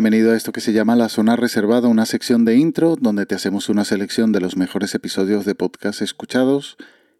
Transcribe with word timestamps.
Bienvenido 0.00 0.32
a 0.32 0.36
esto 0.38 0.52
que 0.52 0.62
se 0.62 0.72
llama 0.72 0.96
La 0.96 1.10
Zona 1.10 1.36
Reservada, 1.36 1.86
una 1.86 2.06
sección 2.06 2.46
de 2.46 2.56
intro 2.56 2.96
donde 2.98 3.26
te 3.26 3.34
hacemos 3.34 3.68
una 3.68 3.84
selección 3.84 4.32
de 4.32 4.40
los 4.40 4.56
mejores 4.56 4.94
episodios 4.94 5.44
de 5.44 5.54
podcast 5.54 6.00
escuchados 6.00 6.78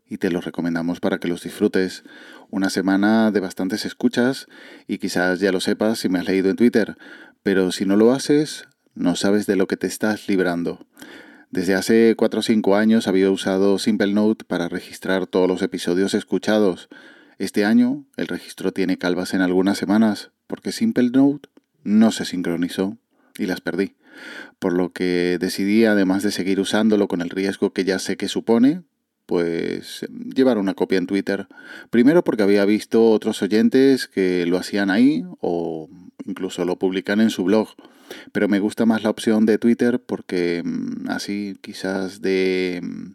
y 0.09 0.17
te 0.17 0.31
los 0.31 0.47
recomendamos 0.47 0.99
para 0.99 1.19
que 1.19 1.29
los 1.29 1.43
disfrutes. 1.43 2.05
Una 2.49 2.71
semana 2.71 3.33
de 3.33 3.41
bastantes 3.41 3.85
escuchas 3.85 4.47
y 4.89 4.97
quizás 4.97 5.41
ya 5.41 5.53
lo 5.53 5.61
sepas 5.61 5.99
si 5.99 6.09
me 6.09 6.21
has 6.21 6.27
leído 6.27 6.49
en 6.49 6.57
Twitter, 6.57 6.97
pero 7.43 7.71
si 7.71 7.85
no 7.85 7.97
lo 7.97 8.13
haces, 8.13 8.65
no 8.95 9.15
sabes 9.15 9.45
de 9.45 9.57
lo 9.57 9.67
que 9.67 9.77
te 9.77 9.87
estás 9.87 10.27
librando. 10.27 10.87
Desde 11.51 11.75
hace 11.75 12.15
4 12.17 12.41
o 12.41 12.43
5 12.43 12.77
años 12.77 13.09
había 13.09 13.31
usado 13.31 13.79
Simple 13.79 14.15
Note 14.15 14.47
para 14.47 14.71
registrar 14.71 15.27
todos 15.27 15.49
los 15.49 15.61
episodios 15.61 16.15
escuchados. 16.15 16.89
Este 17.37 17.67
año 17.67 18.07
el 18.17 18.27
registro 18.27 18.73
tiene 18.73 18.97
calvas 18.97 19.35
en 19.35 19.43
algunas 19.43 19.77
semanas 19.77 20.31
porque 20.47 20.73
Simple 20.73 21.11
Note 21.11 21.51
no 21.85 22.13
se 22.13 22.25
sincronizó 22.25 22.99
y 23.39 23.47
las 23.47 23.61
perdí. 23.61 23.95
Por 24.59 24.75
lo 24.75 24.93
que 24.93 25.39
decidí, 25.41 25.85
además 25.85 26.23
de 26.23 26.31
seguir 26.31 26.61
usándolo 26.61 27.09
con 27.09 27.21
el 27.21 27.31
riesgo 27.31 27.73
que 27.73 27.85
ya 27.85 27.99
sé 27.99 28.17
que 28.17 28.29
supone, 28.29 28.83
pues 29.27 30.05
llevar 30.35 30.59
una 30.59 30.75
copia 30.75 30.99
en 30.99 31.07
Twitter. 31.07 31.47
Primero 31.91 32.25
porque 32.25 32.43
había 32.43 32.65
visto 32.65 33.11
otros 33.11 33.43
oyentes 33.43 34.09
que 34.09 34.45
lo 34.47 34.59
hacían 34.59 34.91
ahí 34.91 35.25
o 35.41 35.89
incluso 36.27 36.65
lo 36.65 36.79
publican 36.79 37.21
en 37.21 37.31
su 37.31 37.45
blog. 37.45 37.69
Pero 38.33 38.49
me 38.49 38.59
gusta 38.59 38.87
más 38.87 39.05
la 39.05 39.11
opción 39.11 39.47
de 39.47 39.59
Twitter 39.59 40.03
porque 40.05 40.63
mm, 40.65 41.09
así 41.11 41.57
quizás 41.61 42.21
de, 42.21 42.81
mm, 42.83 43.13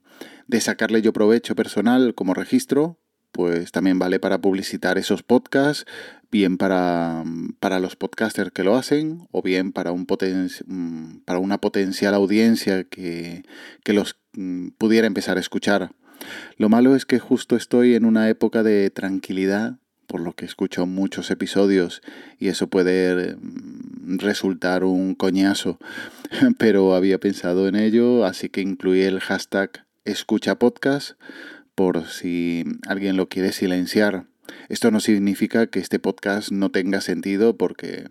de 0.47 0.61
sacarle 0.61 1.01
yo 1.01 1.11
provecho 1.11 1.53
personal 1.53 2.15
como 2.15 2.33
registro, 2.33 2.97
pues 3.35 3.73
también 3.73 3.99
vale 3.99 4.17
para 4.17 4.39
publicitar 4.39 4.97
esos 4.97 5.21
podcasts, 5.21 5.85
bien 6.31 6.57
para, 6.57 7.21
para 7.59 7.81
los 7.81 7.97
podcasters 7.97 8.51
que 8.51 8.63
lo 8.63 8.77
hacen 8.77 9.27
o 9.31 9.41
bien 9.41 9.73
para, 9.73 9.91
un 9.91 10.05
poten 10.05 10.49
mm, 10.65 11.17
para 11.25 11.39
una 11.39 11.59
potencial 11.59 12.13
audiencia 12.13 12.85
que, 12.85 13.43
que 13.83 13.91
los 13.91 14.15
mm, 14.37 14.69
pudiera 14.77 15.05
empezar 15.05 15.35
a 15.35 15.41
escuchar. 15.41 15.91
Lo 16.55 16.69
malo 16.69 16.95
es 16.95 17.05
que 17.05 17.19
justo 17.19 17.57
estoy 17.57 17.95
en 17.95 18.05
una 18.05 18.29
época 18.29 18.63
de 18.63 18.89
tranquilidad, 18.89 19.79
por 20.07 20.21
lo 20.21 20.31
que 20.31 20.45
escucho 20.45 20.85
muchos 20.85 21.29
episodios 21.29 22.01
y 22.39 22.47
eso 22.47 22.67
puede 22.67 23.35
mm, 23.35 24.19
resultar 24.19 24.85
un 24.85 25.13
coñazo, 25.13 25.77
pero 26.57 26.95
había 26.95 27.19
pensado 27.19 27.67
en 27.67 27.75
ello, 27.75 28.23
así 28.23 28.47
que 28.47 28.61
incluí 28.61 29.01
el 29.01 29.19
hashtag 29.19 29.85
escucha 30.05 30.57
podcast 30.57 31.19
por 31.75 32.07
si 32.07 32.63
alguien 32.87 33.17
lo 33.17 33.29
quiere 33.29 33.51
silenciar. 33.51 34.25
Esto 34.69 34.91
no 34.91 34.99
significa 34.99 35.67
que 35.67 35.79
este 35.79 35.99
podcast 35.99 36.51
no 36.51 36.71
tenga 36.71 37.01
sentido 37.01 37.57
porque, 37.57 38.07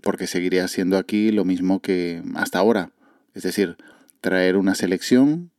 porque 0.00 0.26
seguiré 0.26 0.60
haciendo 0.60 0.96
aquí 0.96 1.30
lo 1.30 1.44
mismo 1.44 1.80
que 1.80 2.22
hasta 2.34 2.60
ahora. 2.60 2.92
Es 3.34 3.42
decir, 3.42 3.76
traer 4.20 4.56
una 4.56 4.74
selección, 4.74 5.50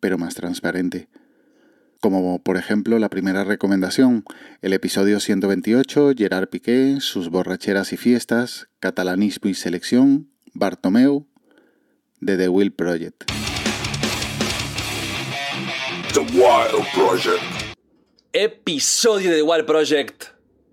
pero 0.00 0.18
más 0.18 0.34
transparente. 0.34 1.08
Como 2.00 2.42
por 2.42 2.56
ejemplo 2.56 2.98
la 2.98 3.08
primera 3.08 3.44
recomendación, 3.44 4.24
el 4.60 4.72
episodio 4.72 5.20
128, 5.20 6.14
Gerard 6.16 6.48
Piqué, 6.48 6.96
sus 6.98 7.30
borracheras 7.30 7.92
y 7.92 7.96
fiestas, 7.96 8.68
catalanismo 8.80 9.48
y 9.48 9.54
selección, 9.54 10.28
Bartomeu, 10.52 11.28
de 12.20 12.36
The 12.36 12.48
Will 12.48 12.72
Project. 12.72 13.22
The 16.12 16.20
Wild 16.20 16.86
Project. 16.92 17.42
episodio 18.34 19.30
de 19.30 19.36
The 19.36 19.42
Wild 19.42 19.64
Project 19.64 20.24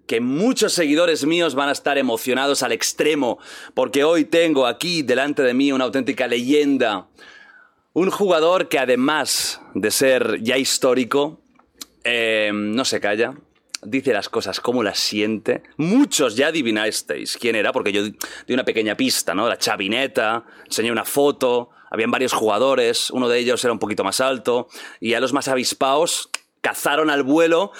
que 0.05 0.19
muchos 0.19 0.73
seguidores 0.73 1.25
míos 1.25 1.55
van 1.55 1.69
a 1.69 1.71
estar 1.71 1.97
emocionados 1.97 2.61
al 2.61 2.73
extremo 2.73 3.39
porque 3.73 4.03
hoy 4.03 4.25
tengo 4.25 4.67
aquí 4.67 5.01
delante 5.01 5.41
de 5.41 5.53
mí 5.53 5.71
una 5.71 5.85
auténtica 5.85 6.27
leyenda. 6.27 7.07
Un 7.93 8.09
jugador 8.09 8.67
que 8.67 8.79
además 8.79 9.61
de 9.75 9.91
ser 9.91 10.41
ya 10.41 10.57
histórico, 10.57 11.39
eh, 12.03 12.51
no 12.53 12.83
se 12.83 12.99
calla, 12.99 13.33
dice 13.81 14.11
las 14.11 14.27
cosas 14.27 14.59
como 14.59 14.83
las 14.83 14.99
siente. 14.99 15.63
Muchos 15.77 16.35
ya 16.35 16.47
adivinasteis 16.47 17.37
quién 17.37 17.55
era, 17.55 17.71
porque 17.71 17.93
yo 17.93 18.03
di 18.03 18.53
una 18.53 18.65
pequeña 18.65 18.97
pista, 18.97 19.33
¿no? 19.33 19.47
La 19.47 19.57
chavineta, 19.57 20.43
enseñé 20.65 20.91
una 20.91 21.05
foto, 21.05 21.69
habían 21.89 22.11
varios 22.11 22.33
jugadores, 22.33 23.09
uno 23.11 23.29
de 23.29 23.39
ellos 23.39 23.63
era 23.63 23.73
un 23.73 23.79
poquito 23.79 24.03
más 24.03 24.19
alto, 24.21 24.67
y 24.99 25.13
a 25.13 25.19
los 25.19 25.33
más 25.33 25.47
avispaos 25.47 26.29
cazaron 26.61 27.09
al 27.09 27.23
vuelo 27.23 27.71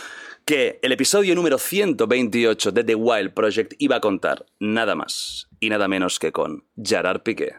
que 0.46 0.80
el 0.82 0.92
episodio 0.92 1.36
número 1.36 1.58
128 1.58 2.72
de 2.72 2.84
The 2.84 2.96
Wild 2.96 3.34
Project 3.34 3.74
iba 3.78 3.98
a 3.98 4.02
contar 4.02 4.46
nada 4.60 4.96
más 4.96 5.48
y 5.60 5.70
nada 5.70 5.88
menos 5.88 6.18
que 6.18 6.32
con 6.32 6.64
Gerard 6.82 7.22
Piqué. 7.22 7.56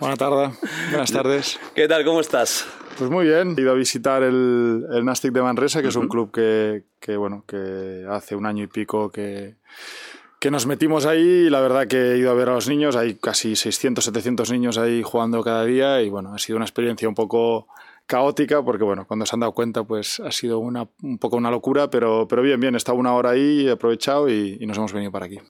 Buenas 0.00 0.18
tardes, 0.18 0.58
buenas 0.90 1.12
tardes. 1.12 1.60
¿Qué 1.74 1.88
tal? 1.88 2.04
¿Cómo 2.04 2.20
estás? 2.20 2.66
Pues 2.98 3.10
muy 3.10 3.26
bien, 3.26 3.54
he 3.56 3.60
ido 3.60 3.72
a 3.72 3.74
visitar 3.74 4.22
el, 4.22 4.86
el 4.90 5.04
Nastic 5.04 5.32
de 5.32 5.42
Manresa, 5.42 5.82
que 5.82 5.88
es 5.88 5.96
un 5.96 6.08
club 6.08 6.32
que, 6.32 6.84
que, 7.00 7.16
bueno, 7.16 7.44
que 7.46 8.06
hace 8.08 8.34
un 8.34 8.46
año 8.46 8.64
y 8.64 8.68
pico 8.68 9.10
que, 9.10 9.56
que 10.46 10.50
nos 10.52 10.68
metimos 10.68 11.06
ahí 11.06 11.46
y 11.46 11.50
la 11.50 11.60
verdad 11.60 11.88
que 11.88 12.12
he 12.12 12.18
ido 12.18 12.30
a 12.30 12.34
ver 12.34 12.48
a 12.50 12.52
los 12.52 12.68
niños, 12.68 12.94
hay 12.94 13.16
casi 13.16 13.56
600, 13.56 14.04
700 14.04 14.52
niños 14.52 14.78
ahí 14.78 15.02
jugando 15.02 15.42
cada 15.42 15.64
día 15.64 16.00
y 16.02 16.08
bueno, 16.08 16.32
ha 16.32 16.38
sido 16.38 16.54
una 16.54 16.64
experiencia 16.64 17.08
un 17.08 17.16
poco 17.16 17.66
caótica 18.06 18.64
porque 18.64 18.84
bueno, 18.84 19.08
cuando 19.08 19.26
se 19.26 19.34
han 19.34 19.40
dado 19.40 19.54
cuenta 19.54 19.82
pues 19.82 20.20
ha 20.20 20.30
sido 20.30 20.60
una, 20.60 20.88
un 21.02 21.18
poco 21.18 21.36
una 21.36 21.50
locura, 21.50 21.90
pero, 21.90 22.28
pero 22.28 22.42
bien, 22.42 22.60
bien, 22.60 22.74
he 22.74 22.76
estado 22.76 22.96
una 22.96 23.12
hora 23.12 23.30
ahí, 23.30 23.66
he 23.66 23.72
aprovechado 23.72 24.28
y, 24.28 24.56
y 24.60 24.66
nos 24.66 24.76
hemos 24.76 24.92
venido 24.92 25.10
para 25.10 25.26
aquí. 25.26 25.40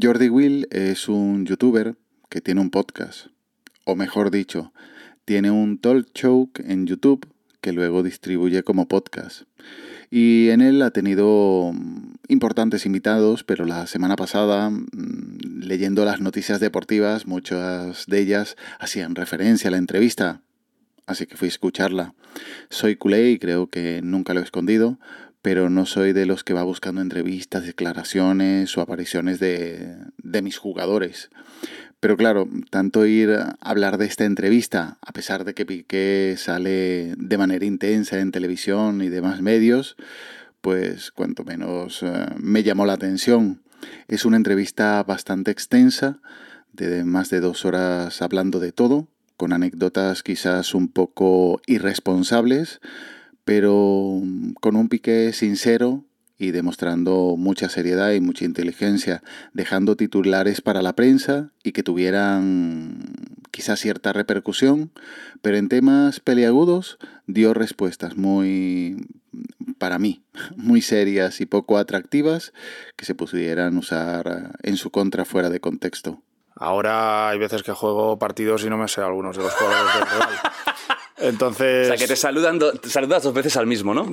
Jordi 0.00 0.28
Will 0.28 0.68
es 0.70 1.08
un 1.08 1.44
youtuber 1.44 1.96
que 2.28 2.40
tiene 2.40 2.60
un 2.60 2.70
podcast, 2.70 3.26
o 3.84 3.96
mejor 3.96 4.30
dicho, 4.30 4.72
tiene 5.24 5.50
un 5.50 5.80
talk 5.80 6.06
show 6.14 6.52
en 6.58 6.86
YouTube 6.86 7.26
que 7.66 7.72
luego 7.72 8.04
distribuye 8.04 8.62
como 8.62 8.86
podcast. 8.86 9.42
Y 10.08 10.50
en 10.50 10.60
él 10.60 10.80
ha 10.82 10.92
tenido 10.92 11.72
mm, 11.74 12.14
importantes 12.28 12.86
invitados, 12.86 13.42
pero 13.42 13.64
la 13.64 13.88
semana 13.88 14.14
pasada, 14.14 14.70
mm, 14.70 15.62
leyendo 15.62 16.04
las 16.04 16.20
noticias 16.20 16.60
deportivas, 16.60 17.26
muchas 17.26 18.06
de 18.06 18.20
ellas 18.20 18.56
hacían 18.78 19.16
referencia 19.16 19.66
a 19.66 19.72
la 19.72 19.78
entrevista, 19.78 20.42
así 21.08 21.26
que 21.26 21.36
fui 21.36 21.46
a 21.46 21.48
escucharla. 21.48 22.14
Soy 22.70 22.94
culé 22.94 23.32
y 23.32 23.38
creo 23.40 23.66
que 23.66 24.00
nunca 24.00 24.32
lo 24.32 24.38
he 24.38 24.44
escondido, 24.44 25.00
pero 25.42 25.68
no 25.68 25.86
soy 25.86 26.12
de 26.12 26.24
los 26.24 26.44
que 26.44 26.54
va 26.54 26.62
buscando 26.62 27.00
entrevistas, 27.00 27.66
declaraciones 27.66 28.78
o 28.78 28.80
apariciones 28.80 29.40
de, 29.40 29.96
de 30.18 30.40
mis 30.40 30.56
jugadores. 30.56 31.30
Pero 32.00 32.16
claro, 32.16 32.48
tanto 32.70 33.06
ir 33.06 33.30
a 33.30 33.56
hablar 33.60 33.96
de 33.98 34.06
esta 34.06 34.24
entrevista, 34.24 34.98
a 35.00 35.12
pesar 35.12 35.44
de 35.44 35.54
que 35.54 35.64
Piqué 35.64 36.34
sale 36.36 37.14
de 37.16 37.38
manera 37.38 37.64
intensa 37.64 38.18
en 38.18 38.32
televisión 38.32 39.00
y 39.00 39.08
demás 39.08 39.40
medios, 39.40 39.96
pues 40.60 41.10
cuanto 41.10 41.44
menos 41.44 42.02
eh, 42.02 42.26
me 42.38 42.62
llamó 42.62 42.86
la 42.86 42.94
atención. 42.94 43.62
Es 44.08 44.24
una 44.24 44.36
entrevista 44.36 45.02
bastante 45.04 45.50
extensa, 45.50 46.20
de 46.72 47.04
más 47.04 47.30
de 47.30 47.40
dos 47.40 47.64
horas 47.64 48.20
hablando 48.20 48.60
de 48.60 48.72
todo, 48.72 49.08
con 49.36 49.52
anécdotas 49.52 50.22
quizás 50.22 50.74
un 50.74 50.88
poco 50.88 51.60
irresponsables, 51.66 52.80
pero 53.44 54.20
con 54.60 54.76
un 54.76 54.88
Piqué 54.88 55.32
sincero 55.32 56.04
y 56.38 56.50
demostrando 56.50 57.34
mucha 57.36 57.68
seriedad 57.68 58.12
y 58.12 58.20
mucha 58.20 58.44
inteligencia, 58.44 59.22
dejando 59.52 59.96
titulares 59.96 60.60
para 60.60 60.82
la 60.82 60.94
prensa 60.94 61.50
y 61.62 61.72
que 61.72 61.82
tuvieran 61.82 62.98
quizás 63.50 63.80
cierta 63.80 64.12
repercusión, 64.12 64.90
pero 65.40 65.56
en 65.56 65.68
temas 65.68 66.20
peliagudos 66.20 66.98
dio 67.26 67.54
respuestas 67.54 68.16
muy, 68.16 69.08
para 69.78 69.98
mí, 69.98 70.24
muy 70.56 70.82
serias 70.82 71.40
y 71.40 71.46
poco 71.46 71.78
atractivas 71.78 72.52
que 72.96 73.06
se 73.06 73.14
pudieran 73.14 73.78
usar 73.78 74.56
en 74.62 74.76
su 74.76 74.90
contra 74.90 75.24
fuera 75.24 75.48
de 75.48 75.60
contexto. 75.60 76.22
Ahora 76.54 77.28
hay 77.28 77.38
veces 77.38 77.62
que 77.62 77.72
juego 77.72 78.18
partidos 78.18 78.64
y 78.64 78.70
no 78.70 78.78
me 78.78 78.88
sé 78.88 79.02
algunos 79.02 79.36
de 79.36 79.42
los 79.42 79.52
jugadores 79.52 79.94
del 79.94 80.06
Real. 80.06 80.28
O 81.18 81.24
Entonces... 81.24 81.88
sea, 81.88 81.96
que 81.96 82.06
te, 82.06 82.16
saludan 82.16 82.58
do- 82.58 82.72
te 82.72 82.88
saludas 82.90 83.22
dos 83.22 83.32
veces 83.34 83.56
al 83.56 83.66
mismo, 83.66 83.94
¿no? 83.94 84.06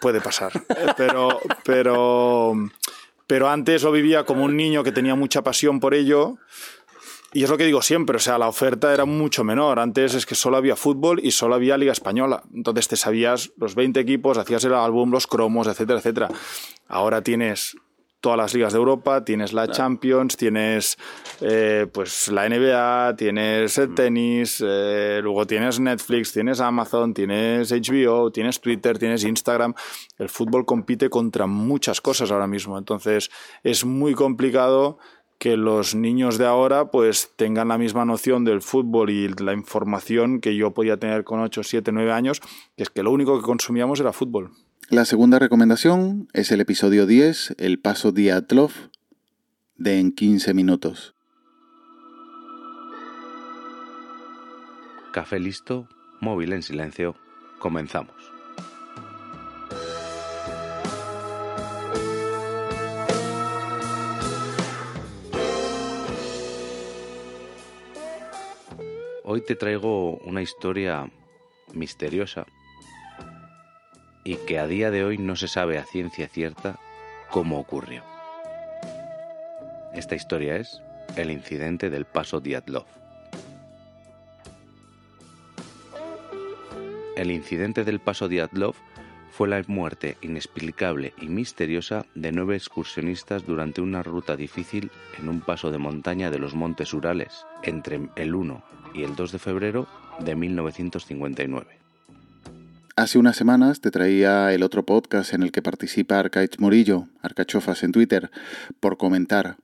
Puede 0.00 0.20
pasar. 0.20 0.52
Pero, 0.96 1.40
pero, 1.64 2.54
pero 3.26 3.48
antes 3.48 3.82
lo 3.82 3.92
vivía 3.92 4.24
como 4.24 4.44
un 4.44 4.56
niño 4.56 4.82
que 4.84 4.92
tenía 4.92 5.14
mucha 5.14 5.42
pasión 5.42 5.80
por 5.80 5.94
ello. 5.94 6.36
Y 7.32 7.44
es 7.44 7.50
lo 7.50 7.56
que 7.56 7.64
digo 7.64 7.80
siempre, 7.80 8.16
o 8.16 8.18
sea, 8.18 8.38
la 8.38 8.48
oferta 8.48 8.92
era 8.92 9.04
mucho 9.04 9.44
menor. 9.44 9.78
Antes 9.78 10.14
es 10.14 10.26
que 10.26 10.34
solo 10.34 10.56
había 10.56 10.74
fútbol 10.74 11.20
y 11.22 11.30
solo 11.30 11.54
había 11.54 11.78
Liga 11.78 11.92
Española. 11.92 12.42
Entonces 12.52 12.88
te 12.88 12.96
sabías 12.96 13.52
los 13.56 13.76
20 13.76 14.00
equipos, 14.00 14.36
hacías 14.36 14.64
el 14.64 14.74
álbum, 14.74 15.12
los 15.12 15.26
cromos, 15.28 15.68
etcétera, 15.68 16.00
etcétera. 16.00 16.28
Ahora 16.88 17.22
tienes 17.22 17.76
todas 18.20 18.36
las 18.36 18.54
ligas 18.54 18.72
de 18.72 18.78
Europa, 18.78 19.24
tienes 19.24 19.52
la 19.52 19.68
Champions, 19.68 20.36
tienes 20.36 20.98
eh, 21.40 21.86
pues 21.92 22.28
la 22.28 22.48
NBA, 22.48 23.16
tienes 23.16 23.78
el 23.78 23.94
tenis, 23.94 24.62
eh, 24.64 25.20
luego 25.22 25.46
tienes 25.46 25.80
Netflix, 25.80 26.32
tienes 26.32 26.60
Amazon, 26.60 27.14
tienes 27.14 27.72
HBO, 27.72 28.30
tienes 28.30 28.60
Twitter, 28.60 28.98
tienes 28.98 29.24
Instagram. 29.24 29.74
El 30.18 30.28
fútbol 30.28 30.66
compite 30.66 31.08
contra 31.08 31.46
muchas 31.46 32.00
cosas 32.00 32.30
ahora 32.30 32.46
mismo, 32.46 32.76
entonces 32.78 33.30
es 33.62 33.84
muy 33.84 34.14
complicado 34.14 34.98
que 35.38 35.56
los 35.56 35.94
niños 35.94 36.36
de 36.36 36.44
ahora 36.44 36.90
pues 36.90 37.32
tengan 37.34 37.68
la 37.68 37.78
misma 37.78 38.04
noción 38.04 38.44
del 38.44 38.60
fútbol 38.60 39.08
y 39.08 39.26
la 39.28 39.54
información 39.54 40.42
que 40.42 40.54
yo 40.54 40.72
podía 40.72 40.98
tener 40.98 41.24
con 41.24 41.40
8, 41.40 41.62
7, 41.62 41.92
9 41.92 42.12
años, 42.12 42.40
que 42.76 42.82
es 42.82 42.90
que 42.90 43.02
lo 43.02 43.10
único 43.10 43.40
que 43.40 43.42
consumíamos 43.42 44.00
era 44.00 44.12
fútbol. 44.12 44.50
La 44.90 45.04
segunda 45.04 45.38
recomendación 45.38 46.28
es 46.32 46.50
el 46.50 46.60
episodio 46.60 47.06
10, 47.06 47.54
el 47.58 47.78
paso 47.78 48.10
Diatlov, 48.10 48.72
de 49.76 50.00
en 50.00 50.10
15 50.10 50.52
minutos. 50.52 51.14
Café 55.12 55.38
listo, 55.38 55.88
móvil 56.20 56.52
en 56.54 56.64
silencio, 56.64 57.14
comenzamos. 57.60 58.16
Hoy 69.22 69.44
te 69.46 69.54
traigo 69.54 70.16
una 70.24 70.42
historia 70.42 71.08
misteriosa 71.74 72.44
y 74.24 74.36
que 74.36 74.58
a 74.58 74.66
día 74.66 74.90
de 74.90 75.04
hoy 75.04 75.18
no 75.18 75.36
se 75.36 75.48
sabe 75.48 75.78
a 75.78 75.84
ciencia 75.84 76.28
cierta 76.28 76.78
cómo 77.30 77.58
ocurrió. 77.58 78.02
Esta 79.94 80.14
historia 80.14 80.56
es 80.56 80.82
el 81.16 81.30
incidente 81.30 81.90
del 81.90 82.04
paso 82.04 82.40
Diatlov. 82.40 82.86
El 87.16 87.30
incidente 87.30 87.84
del 87.84 88.00
paso 88.00 88.28
Diatlov 88.28 88.74
fue 89.30 89.48
la 89.48 89.62
muerte 89.66 90.16
inexplicable 90.22 91.14
y 91.20 91.28
misteriosa 91.28 92.04
de 92.14 92.32
nueve 92.32 92.56
excursionistas 92.56 93.46
durante 93.46 93.80
una 93.80 94.02
ruta 94.02 94.36
difícil 94.36 94.90
en 95.18 95.28
un 95.28 95.40
paso 95.40 95.70
de 95.70 95.78
montaña 95.78 96.30
de 96.30 96.38
los 96.38 96.54
Montes 96.54 96.92
Urales 96.94 97.46
entre 97.62 98.00
el 98.16 98.34
1 98.34 98.62
y 98.94 99.02
el 99.02 99.16
2 99.16 99.32
de 99.32 99.38
febrero 99.38 99.86
de 100.20 100.34
1959. 100.34 101.89
Hace 102.96 103.18
unas 103.18 103.36
semanas 103.36 103.80
te 103.80 103.90
traía 103.90 104.52
el 104.52 104.62
otro 104.62 104.84
podcast 104.84 105.32
en 105.32 105.42
el 105.42 105.52
que 105.52 105.62
participa 105.62 106.18
Arcaich 106.18 106.58
Murillo, 106.58 107.06
Arcachofas 107.22 107.82
en 107.84 107.92
Twitter, 107.92 108.30
por 108.80 108.96
comentar. 108.96 109.56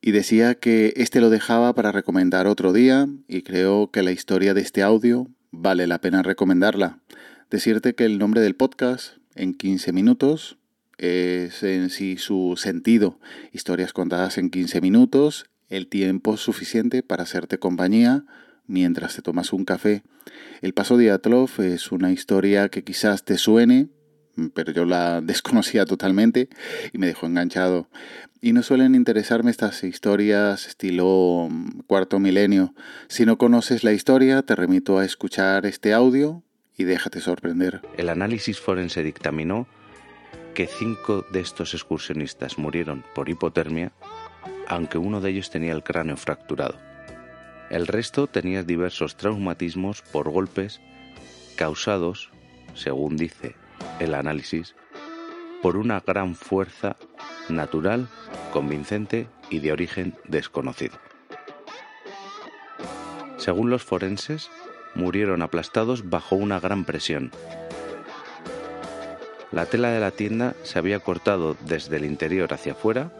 Y 0.00 0.12
decía 0.12 0.54
que 0.54 0.94
este 0.96 1.20
lo 1.20 1.28
dejaba 1.28 1.74
para 1.74 1.92
recomendar 1.92 2.46
otro 2.46 2.72
día 2.72 3.06
y 3.28 3.42
creo 3.42 3.90
que 3.90 4.02
la 4.02 4.12
historia 4.12 4.54
de 4.54 4.62
este 4.62 4.82
audio 4.82 5.28
vale 5.50 5.86
la 5.86 6.00
pena 6.00 6.22
recomendarla. 6.22 7.00
Decirte 7.50 7.94
que 7.94 8.06
el 8.06 8.18
nombre 8.18 8.40
del 8.40 8.56
podcast, 8.56 9.16
en 9.34 9.54
15 9.54 9.92
minutos, 9.92 10.58
es 10.96 11.62
en 11.62 11.90
sí 11.90 12.16
su 12.16 12.54
sentido. 12.56 13.20
Historias 13.52 13.92
contadas 13.92 14.38
en 14.38 14.50
15 14.50 14.80
minutos, 14.80 15.50
el 15.68 15.86
tiempo 15.86 16.36
suficiente 16.38 17.02
para 17.02 17.24
hacerte 17.24 17.58
compañía 17.58 18.24
mientras 18.68 19.16
te 19.16 19.22
tomas 19.22 19.52
un 19.52 19.64
café. 19.64 20.04
El 20.62 20.74
paso 20.74 20.96
de 20.96 21.10
Atlov 21.10 21.50
es 21.58 21.90
una 21.90 22.12
historia 22.12 22.68
que 22.68 22.84
quizás 22.84 23.24
te 23.24 23.36
suene, 23.38 23.88
pero 24.54 24.72
yo 24.72 24.84
la 24.84 25.20
desconocía 25.22 25.84
totalmente 25.84 26.48
y 26.92 26.98
me 26.98 27.08
dejó 27.08 27.26
enganchado. 27.26 27.88
Y 28.40 28.52
no 28.52 28.62
suelen 28.62 28.94
interesarme 28.94 29.50
estas 29.50 29.82
historias 29.82 30.68
estilo 30.68 31.48
mm, 31.50 31.80
cuarto 31.88 32.20
milenio. 32.20 32.74
Si 33.08 33.26
no 33.26 33.36
conoces 33.36 33.82
la 33.82 33.92
historia, 33.92 34.42
te 34.42 34.54
remito 34.54 34.98
a 34.98 35.04
escuchar 35.04 35.66
este 35.66 35.92
audio 35.92 36.44
y 36.76 36.84
déjate 36.84 37.20
sorprender. 37.20 37.82
El 37.96 38.08
análisis 38.08 38.60
forense 38.60 39.02
dictaminó 39.02 39.66
que 40.54 40.68
cinco 40.68 41.26
de 41.32 41.40
estos 41.40 41.74
excursionistas 41.74 42.58
murieron 42.58 43.04
por 43.14 43.28
hipotermia, 43.28 43.92
aunque 44.68 44.98
uno 44.98 45.20
de 45.20 45.30
ellos 45.30 45.50
tenía 45.50 45.72
el 45.72 45.82
cráneo 45.82 46.16
fracturado. 46.16 46.87
El 47.70 47.86
resto 47.86 48.26
tenía 48.26 48.62
diversos 48.62 49.16
traumatismos 49.16 50.00
por 50.00 50.30
golpes 50.30 50.80
causados, 51.56 52.30
según 52.74 53.16
dice 53.16 53.56
el 53.98 54.14
análisis, 54.14 54.74
por 55.60 55.76
una 55.76 56.00
gran 56.00 56.34
fuerza 56.34 56.96
natural, 57.48 58.08
convincente 58.52 59.28
y 59.50 59.58
de 59.58 59.72
origen 59.72 60.14
desconocido. 60.26 60.98
Según 63.36 63.70
los 63.70 63.82
forenses, 63.82 64.50
murieron 64.94 65.42
aplastados 65.42 66.08
bajo 66.08 66.36
una 66.36 66.60
gran 66.60 66.84
presión. 66.84 67.30
La 69.52 69.66
tela 69.66 69.90
de 69.90 70.00
la 70.00 70.10
tienda 70.10 70.54
se 70.62 70.78
había 70.78 71.00
cortado 71.00 71.56
desde 71.66 71.96
el 71.96 72.04
interior 72.04 72.52
hacia 72.52 72.72
afuera. 72.72 73.12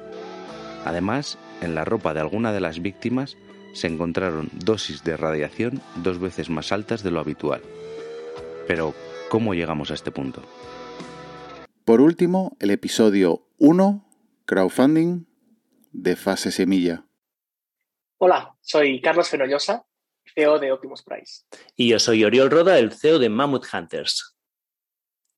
Además, 0.85 1.39
en 1.61 1.75
la 1.75 1.85
ropa 1.85 2.15
de 2.15 2.21
alguna 2.21 2.53
de 2.53 2.61
las 2.61 2.81
víctimas 2.81 3.37
se 3.73 3.87
encontraron 3.87 4.51
dosis 4.53 5.05
de 5.05 5.17
radiación 5.17 5.81
dos 5.97 6.19
veces 6.19 6.51
más 6.51 6.73
altas 6.73 7.03
de 7.03 7.11
lo 7.11 7.21
habitual. 7.21 7.63
Pero, 8.67 8.95
¿cómo 9.29 9.55
llegamos 9.55 9.91
a 9.91 9.95
este 9.95 10.11
punto? 10.11 10.43
Por 11.85 12.01
último, 12.01 12.57
el 12.61 12.71
episodio 12.71 13.49
1, 13.59 14.05
crowdfunding, 14.45 15.27
de 15.93 16.17
fase 16.17 16.51
semilla. 16.51 17.07
Hola, 18.19 18.57
soy 18.61 19.01
Carlos 19.01 19.29
Fenollosa, 19.29 19.87
CEO 20.35 20.59
de 20.59 20.73
Optimus 20.73 21.03
Price. 21.03 21.45
Y 21.77 21.89
yo 21.89 21.99
soy 21.99 22.25
Oriol 22.25 22.51
Roda, 22.51 22.79
el 22.79 22.93
CEO 22.93 23.19
de 23.19 23.29
Mammoth 23.29 23.67
Hunters. 23.73 24.37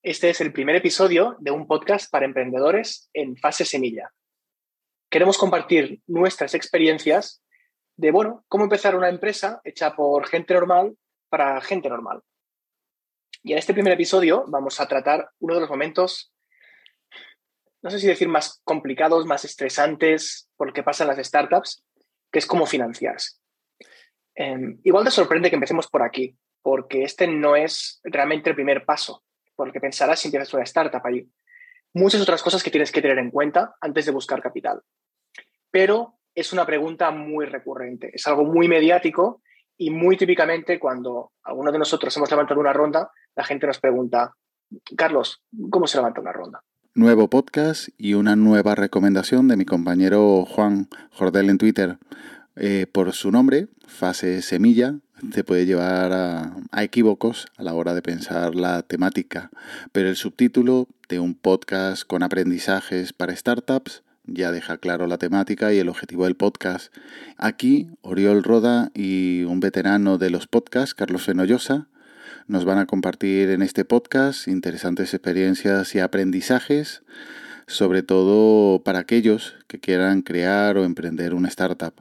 Este 0.03 0.31
es 0.31 0.41
el 0.41 0.53
primer 0.53 0.77
episodio 0.77 1.37
de 1.41 1.51
un 1.51 1.67
podcast 1.67 2.11
para 2.11 2.25
emprendedores 2.25 3.11
en 3.13 3.37
fase 3.37 3.65
semilla. 3.65 4.11
Queremos 5.11 5.37
compartir 5.37 6.03
nuestras 6.07 6.55
experiencias 6.55 7.43
de, 8.01 8.11
bueno, 8.13 8.45
cómo 8.49 8.65
empezar 8.65 8.97
una 8.97 9.11
empresa 9.11 9.61
hecha 9.63 9.95
por 9.95 10.27
gente 10.27 10.55
normal 10.55 10.97
para 11.29 11.61
gente 11.61 11.91
normal. 11.91 12.23
Y 13.43 13.53
en 13.53 13.59
este 13.59 13.75
primer 13.75 13.93
episodio 13.93 14.45
vamos 14.49 14.81
a 14.81 14.89
tratar 14.89 15.31
uno 15.39 15.55
de 15.55 15.61
los 15.61 15.69
momentos, 15.69 16.33
no 17.83 17.91
sé 17.91 17.99
si 17.99 18.07
decir 18.07 18.27
más 18.29 18.63
complicados, 18.65 19.27
más 19.27 19.45
estresantes, 19.45 20.49
por 20.57 20.69
lo 20.69 20.73
que 20.73 20.83
pasa 20.83 21.05
en 21.05 21.09
las 21.09 21.27
startups, 21.27 21.85
que 22.33 22.39
es 22.39 22.47
cómo 22.47 22.65
financiarse. 22.65 23.37
Eh, 24.35 24.79
igual 24.85 25.05
te 25.05 25.11
sorprende 25.11 25.51
que 25.51 25.57
empecemos 25.57 25.87
por 25.87 26.03
aquí, 26.03 26.39
porque 26.63 27.03
este 27.03 27.27
no 27.27 27.55
es 27.55 28.01
realmente 28.03 28.49
el 28.49 28.57
primer 28.57 28.87
paso, 28.87 29.25
porque 29.55 29.79
pensarás 29.79 30.21
si 30.21 30.29
empiezas 30.29 30.55
una 30.55 30.63
startup 30.65 31.03
allí. 31.05 31.31
Muchas 31.93 32.23
otras 32.23 32.43
cosas 32.43 32.63
que 32.63 32.71
tienes 32.71 32.93
que 32.93 33.03
tener 33.03 33.19
en 33.19 33.31
cuenta 33.31 33.77
antes 33.79 34.07
de 34.07 34.13
buscar 34.13 34.41
capital. 34.41 34.81
Pero 35.71 36.20
es 36.35 36.53
una 36.53 36.67
pregunta 36.67 37.11
muy 37.11 37.47
recurrente, 37.47 38.11
es 38.13 38.27
algo 38.27 38.45
muy 38.45 38.69
mediático 38.69 39.43
y 39.77 39.91
muy 39.91 40.17
típicamente 40.17 40.79
cuando 40.79 41.33
alguno 41.43 41.73
de 41.73 41.79
nosotros 41.79 42.17
hemos 42.17 42.31
levantado 42.31 42.61
una 42.61 42.73
ronda, 42.73 43.11
la 43.35 43.45
gente 43.45 43.67
nos 43.67 43.81
pregunta, 43.81 44.35
Carlos, 44.97 45.43
¿cómo 45.71 45.87
se 45.87 45.99
levanta 45.99 46.21
una 46.21 46.33
ronda? 46.33 46.63
Nuevo 46.95 47.31
podcast 47.31 47.89
y 47.97 48.15
una 48.15 48.37
nueva 48.37 48.75
recomendación 48.75 49.49
de 49.49 49.57
mi 49.57 49.65
compañero 49.65 50.45
Juan 50.45 50.89
Jordel 51.13 51.49
en 51.49 51.59
Twitter. 51.59 51.99
Eh, 52.57 52.87
por 52.93 53.13
su 53.13 53.31
nombre, 53.31 53.69
Fase 53.87 54.43
Semilla, 54.43 54.99
te 55.33 55.45
puede 55.45 55.67
llevar 55.67 56.13
a, 56.13 56.57
a 56.73 56.83
equívocos 56.83 57.47
a 57.57 57.63
la 57.63 57.75
hora 57.75 57.95
de 57.95 58.03
pensar 58.03 58.55
la 58.55 58.83
temática, 58.83 59.51
pero 59.93 60.09
el 60.09 60.17
subtítulo 60.17 60.89
de 61.09 61.21
un 61.21 61.35
podcast 61.35 62.05
con 62.07 62.23
aprendizajes 62.23 63.13
para 63.13 63.37
startups 63.37 64.03
ya 64.31 64.53
deja 64.53 64.79
claro 64.79 65.07
la 65.07 65.19
temática 65.19 65.73
y 65.73 65.79
el 65.79 65.89
objetivo 65.89 66.25
del 66.25 66.37
podcast. 66.37 66.95
Aquí, 67.37 67.91
Oriol 68.01 68.43
Roda 68.43 68.91
y 68.95 69.43
un 69.45 69.61
veterano 69.61 70.19
de 70.19 70.31
los 70.31 70.47
podcasts, 70.47 70.95
Carlos 70.95 71.25
Fenollosa, 71.25 71.89
nos 72.47 72.65
van 72.65 72.79
a 72.79 72.87
compartir 72.87 73.51
en 73.51 73.63
este 73.63 73.85
podcast 73.85 74.49
interesantes 74.49 75.15
experiencias 75.15 75.95
y 75.95 76.01
aprendizajes, 76.01 77.03
sobre 77.67 78.03
todo 78.03 78.83
para 78.83 79.01
aquellos 79.01 79.57
que 79.67 79.81
quieran 79.81 80.23
crear 80.23 80.79
o 80.79 80.85
emprender 80.85 81.35
una 81.35 81.49
startup. 81.49 81.95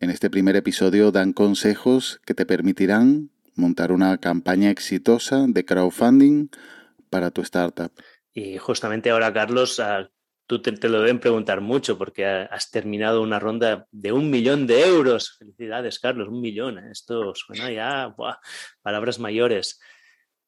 En 0.00 0.10
este 0.10 0.30
primer 0.30 0.56
episodio 0.56 1.12
dan 1.12 1.32
consejos 1.32 2.20
que 2.24 2.34
te 2.34 2.46
permitirán 2.46 3.30
montar 3.54 3.92
una 3.92 4.18
campaña 4.18 4.70
exitosa 4.70 5.46
de 5.46 5.64
crowdfunding 5.64 6.48
para 7.10 7.30
tu 7.30 7.42
startup. 7.42 7.92
Y 8.32 8.58
justamente 8.58 9.10
ahora, 9.10 9.32
Carlos, 9.32 9.80
tú 10.50 10.60
te, 10.60 10.88
lo 10.88 11.00
deben 11.00 11.20
preguntar 11.20 11.60
mucho 11.60 11.96
porque 11.96 12.26
ha- 12.26 12.42
has 12.46 12.72
terminado 12.72 13.22
una 13.22 13.38
ronda 13.38 13.86
de 13.92 14.10
un 14.10 14.30
millón 14.30 14.66
de 14.66 14.84
euros. 14.84 15.36
Felicidades, 15.38 16.00
Carlos, 16.00 16.26
un 16.26 16.40
millón. 16.40 16.76
¿eh? 16.78 16.88
Esto 16.90 17.32
suena 17.36 17.70
ya, 17.70 18.12
palabras 18.82 19.20
mayores. 19.20 19.78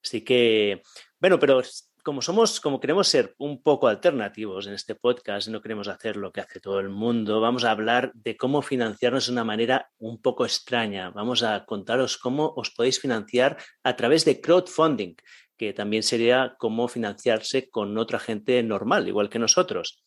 Así 0.02 0.22
que, 0.22 0.82
bueno, 1.20 1.38
pero 1.38 1.62
como 2.02 2.20
somos, 2.20 2.58
como 2.58 2.80
queremos 2.80 3.06
ser 3.06 3.36
un 3.38 3.62
poco 3.62 3.86
alternativos 3.86 4.66
en 4.66 4.74
este 4.74 4.96
podcast, 4.96 5.46
no 5.46 5.62
queremos 5.62 5.86
hacer 5.86 6.16
lo 6.16 6.32
que 6.32 6.40
hace 6.40 6.58
todo 6.58 6.80
el 6.80 6.88
mundo, 6.88 7.40
vamos 7.40 7.62
a 7.62 7.70
hablar 7.70 8.10
de 8.14 8.36
cómo 8.36 8.60
financiarnos 8.60 9.26
de 9.26 9.32
una 9.32 9.44
manera 9.44 9.88
un 9.98 10.20
poco 10.20 10.44
extraña. 10.44 11.10
Vamos 11.10 11.44
a 11.44 11.64
contaros 11.64 12.18
cómo 12.18 12.52
os 12.56 12.70
podéis 12.70 12.98
financiar 12.98 13.56
a 13.84 13.94
través 13.94 14.24
de 14.24 14.40
crowdfunding, 14.40 15.14
que 15.62 15.72
también 15.72 16.02
sería 16.02 16.56
cómo 16.58 16.88
financiarse 16.88 17.70
con 17.70 17.96
otra 17.96 18.18
gente 18.18 18.60
normal, 18.64 19.06
igual 19.06 19.30
que 19.30 19.38
nosotros. 19.38 20.02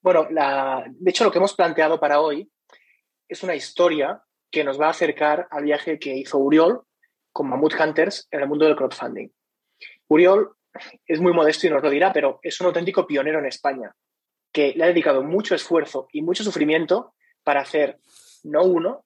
Bueno, 0.00 0.26
de 0.30 1.10
hecho 1.10 1.24
lo 1.24 1.30
que 1.30 1.36
hemos 1.36 1.52
planteado 1.52 2.00
para 2.00 2.22
hoy 2.22 2.50
es 3.28 3.42
una 3.42 3.54
historia 3.54 4.22
que 4.50 4.64
nos 4.64 4.80
va 4.80 4.86
a 4.86 4.92
acercar 4.92 5.48
al 5.50 5.64
viaje 5.64 5.98
que 5.98 6.16
hizo 6.16 6.38
Uriol 6.38 6.80
con 7.30 7.50
Mammoth 7.50 7.78
Hunters 7.78 8.26
en 8.30 8.40
el 8.40 8.48
mundo 8.48 8.64
del 8.64 8.74
crowdfunding. 8.74 9.28
Uriol 10.08 10.56
es 11.04 11.20
muy 11.20 11.34
modesto 11.34 11.66
y 11.66 11.70
nos 11.70 11.82
lo 11.82 11.90
dirá, 11.90 12.14
pero 12.14 12.40
es 12.42 12.58
un 12.62 12.68
auténtico 12.68 13.06
pionero 13.06 13.38
en 13.38 13.46
España, 13.48 13.94
que 14.50 14.72
le 14.74 14.82
ha 14.82 14.86
dedicado 14.86 15.22
mucho 15.22 15.54
esfuerzo 15.54 16.08
y 16.10 16.22
mucho 16.22 16.42
sufrimiento 16.42 17.12
para 17.44 17.60
hacer 17.60 17.98
no 18.44 18.62
uno, 18.62 19.04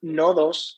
no 0.00 0.32
dos, 0.32 0.77